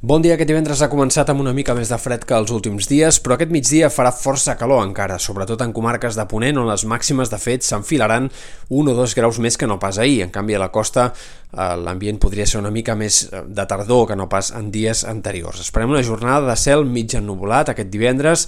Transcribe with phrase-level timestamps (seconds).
[0.00, 2.86] Bon dia, aquest divendres ha començat amb una mica més de fred que els últims
[2.88, 6.86] dies, però aquest migdia farà força calor encara, sobretot en comarques de Ponent, on les
[6.88, 8.30] màximes de fet s'enfilaran
[8.72, 10.22] un o dos graus més que no pas ahir.
[10.24, 14.06] En canvi, a la costa eh, l'ambient podria ser una mica més eh, de tardor
[14.08, 15.60] que no pas en dies anteriors.
[15.66, 18.46] Esperem una jornada de cel mig ennubulat aquest divendres,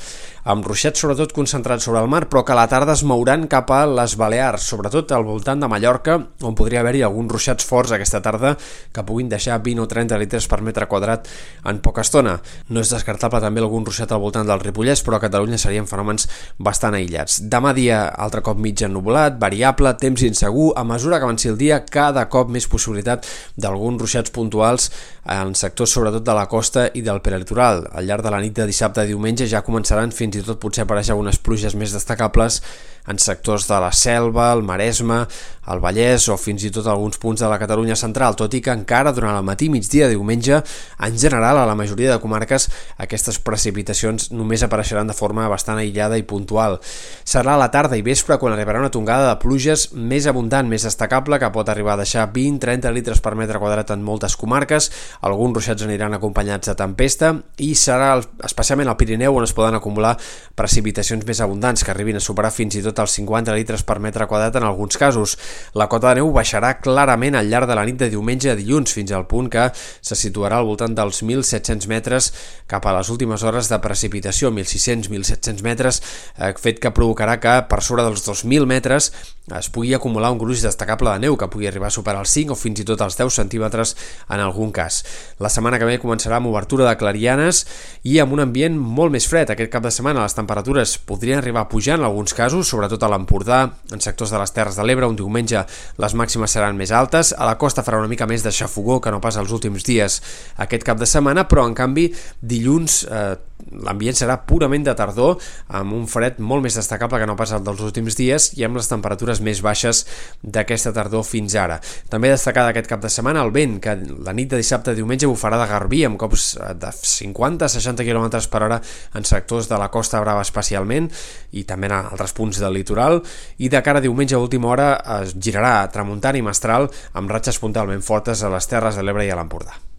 [0.49, 3.71] amb ruixats sobretot concentrats sobre el mar, però que a la tarda es mouran cap
[3.77, 8.25] a les Balears, sobretot al voltant de Mallorca, on podria haver-hi alguns ruixats forts aquesta
[8.25, 8.57] tarda
[8.89, 11.29] que puguin deixar 20 o 30 litres per metre quadrat
[11.65, 12.37] en poca estona.
[12.69, 16.29] No és descartable també algun ruixat al voltant del Ripollès, però a Catalunya serien fenòmens
[16.59, 17.41] bastant aïllats.
[17.53, 21.83] Demà dia, altre cop mig ennubulat, variable, temps insegur, a mesura que avanci el dia,
[21.85, 24.91] cada cop més possibilitat d'alguns ruixats puntuals
[25.33, 27.87] en sectors sobretot de la costa i del prelitoral.
[27.93, 30.83] Al llarg de la nit de dissabte i diumenge ja començaran fins i tot potser
[30.83, 32.63] a aparèixer algunes pluges més destacables
[33.07, 35.27] en sectors de la Selva, el Maresme,
[35.71, 38.73] el Vallès o fins i tot alguns punts de la Catalunya central, tot i que
[38.75, 40.59] encara durant el matí, migdia, diumenge,
[41.07, 42.69] en general a la majoria de comarques
[43.03, 46.81] aquestes precipitacions només apareixeran de forma bastant aïllada i puntual.
[47.25, 50.87] Serà a la tarda i vespre quan arribarà una tongada de pluges més abundant, més
[50.87, 54.91] destacable, que pot arribar a deixar 20-30 litres per metre quadrat en moltes comarques,
[55.23, 57.33] alguns ruixats aniran acompanyats de tempesta
[57.63, 60.17] i serà especialment al Pirineu on es poden acumular
[60.59, 64.27] precipitacions més abundants que arribin a superar fins i tot els 50 litres per metre
[64.29, 65.37] quadrat en alguns casos.
[65.79, 68.93] La cota de neu baixarà clarament al llarg de la nit de diumenge a dilluns
[68.93, 72.33] fins al punt que se situarà al voltant dels 1.700 metres
[72.67, 76.03] cap a les últimes hores de precipitació, 1.600-1.700 metres,
[76.37, 79.13] eh, fet que provocarà que per sobre dels 2.000 metres
[79.51, 82.55] es pugui acumular un gruix destacable de neu que pugui arribar a superar els 5
[82.55, 83.97] o fins i tot els 10 centímetres
[84.31, 85.01] en algun cas.
[85.43, 87.65] La setmana que ve començarà amb obertura de clarianes
[88.07, 89.51] i amb un ambient molt més fred.
[89.51, 93.11] Aquest cap de setmana les temperatures podrien arribar a pujar en alguns casos, sobretot a
[93.11, 95.67] l'Empordà, en sectors de les Terres de l'Ebre, un diumenge
[95.99, 97.35] les màximes seran més altes.
[97.35, 100.21] A la costa farà una mica més de xafogó que no pas els últims dies
[100.63, 103.35] aquest cap de setmana, però en canvi dilluns eh,
[103.85, 107.65] l'ambient serà purament de tardor, amb un fred molt més destacable que no pas el
[107.65, 110.05] dels últims dies i amb les temperatures més baixes
[110.43, 111.79] d'aquesta tardor fins ara.
[112.13, 115.31] També destacar d'aquest cap de setmana el vent, que la nit de dissabte a diumenge
[115.31, 118.81] bufarà de garbí amb cops de 50-60 km per hora
[119.15, 121.09] en sectors de la Costa Brava especialment
[121.53, 123.21] i també en altres punts del litoral
[123.59, 127.61] i de cara a diumenge a última hora es girarà tramuntant i mestral amb ratxes
[127.63, 129.92] puntualment fortes a les Terres de l'Ebre i a l'Empordà.